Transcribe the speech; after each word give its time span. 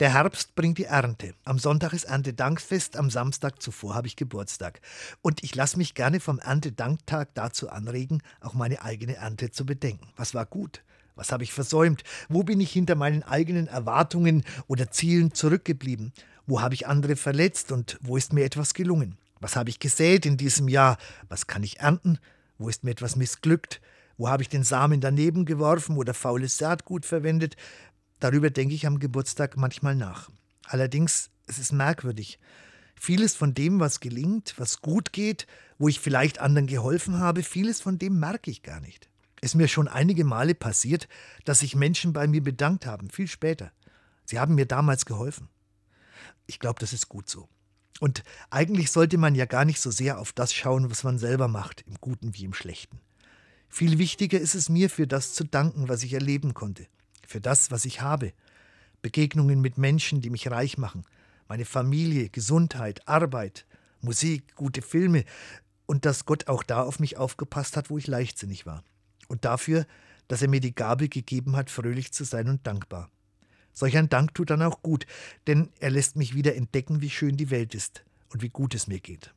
Der 0.00 0.14
Herbst 0.14 0.54
bringt 0.54 0.78
die 0.78 0.84
Ernte. 0.84 1.34
Am 1.44 1.58
Sonntag 1.58 1.92
ist 1.92 2.04
Erntedankfest, 2.04 2.96
am 2.96 3.10
Samstag 3.10 3.60
zuvor 3.60 3.94
habe 3.94 4.06
ich 4.06 4.16
Geburtstag. 4.16 4.80
Und 5.20 5.44
ich 5.44 5.54
lasse 5.54 5.76
mich 5.76 5.92
gerne 5.92 6.20
vom 6.20 6.38
Erntedanktag 6.38 7.34
dazu 7.34 7.68
anregen, 7.68 8.22
auch 8.40 8.54
meine 8.54 8.80
eigene 8.80 9.16
Ernte 9.16 9.50
zu 9.50 9.66
bedenken. 9.66 10.08
Was 10.16 10.32
war 10.32 10.46
gut? 10.46 10.82
Was 11.16 11.32
habe 11.32 11.44
ich 11.44 11.52
versäumt? 11.52 12.02
Wo 12.30 12.44
bin 12.44 12.62
ich 12.62 12.72
hinter 12.72 12.94
meinen 12.94 13.22
eigenen 13.22 13.66
Erwartungen 13.66 14.42
oder 14.68 14.90
Zielen 14.90 15.34
zurückgeblieben? 15.34 16.14
Wo 16.46 16.62
habe 16.62 16.72
ich 16.72 16.86
andere 16.86 17.14
verletzt 17.14 17.70
und 17.70 17.98
wo 18.00 18.16
ist 18.16 18.32
mir 18.32 18.46
etwas 18.46 18.72
gelungen? 18.72 19.18
Was 19.38 19.54
habe 19.54 19.68
ich 19.68 19.80
gesät 19.80 20.24
in 20.24 20.38
diesem 20.38 20.68
Jahr? 20.68 20.96
Was 21.28 21.46
kann 21.46 21.62
ich 21.62 21.80
ernten? 21.80 22.18
Wo 22.56 22.70
ist 22.70 22.84
mir 22.84 22.92
etwas 22.92 23.16
missglückt? 23.16 23.82
Wo 24.20 24.28
habe 24.28 24.42
ich 24.42 24.50
den 24.50 24.64
Samen 24.64 25.00
daneben 25.00 25.46
geworfen 25.46 25.96
oder 25.96 26.12
faules 26.12 26.58
Saatgut 26.58 27.06
verwendet? 27.06 27.56
Darüber 28.20 28.50
denke 28.50 28.74
ich 28.74 28.86
am 28.86 28.98
Geburtstag 28.98 29.56
manchmal 29.56 29.96
nach. 29.96 30.30
Allerdings, 30.66 31.30
es 31.46 31.58
ist 31.58 31.72
merkwürdig. 31.72 32.38
Vieles 32.94 33.34
von 33.34 33.54
dem, 33.54 33.80
was 33.80 34.00
gelingt, 34.00 34.54
was 34.58 34.82
gut 34.82 35.12
geht, 35.12 35.46
wo 35.78 35.88
ich 35.88 36.00
vielleicht 36.00 36.38
anderen 36.38 36.66
geholfen 36.66 37.18
habe, 37.18 37.42
vieles 37.42 37.80
von 37.80 37.98
dem 37.98 38.20
merke 38.20 38.50
ich 38.50 38.62
gar 38.62 38.80
nicht. 38.80 39.08
Es 39.40 39.52
ist 39.52 39.54
mir 39.54 39.68
schon 39.68 39.88
einige 39.88 40.24
Male 40.24 40.54
passiert, 40.54 41.08
dass 41.46 41.60
sich 41.60 41.74
Menschen 41.74 42.12
bei 42.12 42.26
mir 42.26 42.42
bedankt 42.42 42.84
haben, 42.84 43.08
viel 43.08 43.26
später. 43.26 43.72
Sie 44.26 44.38
haben 44.38 44.54
mir 44.54 44.66
damals 44.66 45.06
geholfen. 45.06 45.48
Ich 46.46 46.60
glaube, 46.60 46.78
das 46.78 46.92
ist 46.92 47.08
gut 47.08 47.30
so. 47.30 47.48
Und 48.00 48.22
eigentlich 48.50 48.90
sollte 48.90 49.16
man 49.16 49.34
ja 49.34 49.46
gar 49.46 49.64
nicht 49.64 49.80
so 49.80 49.90
sehr 49.90 50.18
auf 50.18 50.34
das 50.34 50.52
schauen, 50.52 50.90
was 50.90 51.04
man 51.04 51.18
selber 51.18 51.48
macht, 51.48 51.84
im 51.86 51.94
Guten 52.00 52.34
wie 52.34 52.44
im 52.44 52.52
Schlechten. 52.52 53.00
Viel 53.70 53.98
wichtiger 53.98 54.38
ist 54.38 54.54
es 54.54 54.68
mir, 54.68 54.90
für 54.90 55.06
das 55.06 55.32
zu 55.32 55.44
danken, 55.44 55.88
was 55.88 56.02
ich 56.02 56.12
erleben 56.12 56.52
konnte 56.52 56.86
für 57.30 57.40
das, 57.40 57.70
was 57.70 57.84
ich 57.84 58.00
habe. 58.00 58.32
Begegnungen 59.02 59.60
mit 59.60 59.78
Menschen, 59.78 60.20
die 60.20 60.30
mich 60.30 60.50
reich 60.50 60.76
machen. 60.76 61.04
Meine 61.48 61.64
Familie, 61.64 62.28
Gesundheit, 62.28 63.06
Arbeit, 63.06 63.66
Musik, 64.00 64.54
gute 64.56 64.82
Filme. 64.82 65.24
Und 65.86 66.04
dass 66.04 66.24
Gott 66.24 66.48
auch 66.48 66.62
da 66.62 66.82
auf 66.82 66.98
mich 66.98 67.16
aufgepasst 67.16 67.76
hat, 67.76 67.88
wo 67.88 67.98
ich 67.98 68.08
leichtsinnig 68.08 68.66
war. 68.66 68.82
Und 69.28 69.44
dafür, 69.44 69.86
dass 70.28 70.42
er 70.42 70.48
mir 70.48 70.60
die 70.60 70.74
Gabe 70.74 71.08
gegeben 71.08 71.56
hat, 71.56 71.70
fröhlich 71.70 72.12
zu 72.12 72.24
sein 72.24 72.48
und 72.48 72.66
dankbar. 72.66 73.10
Solch 73.72 73.96
ein 73.96 74.08
Dank 74.08 74.34
tut 74.34 74.50
dann 74.50 74.62
auch 74.62 74.82
gut, 74.82 75.06
denn 75.46 75.70
er 75.78 75.90
lässt 75.90 76.16
mich 76.16 76.34
wieder 76.34 76.56
entdecken, 76.56 77.00
wie 77.00 77.10
schön 77.10 77.36
die 77.36 77.50
Welt 77.50 77.74
ist 77.74 78.04
und 78.32 78.42
wie 78.42 78.48
gut 78.48 78.74
es 78.74 78.88
mir 78.88 79.00
geht. 79.00 79.32